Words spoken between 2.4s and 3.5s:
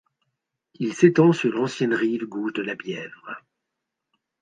de la Bièvre.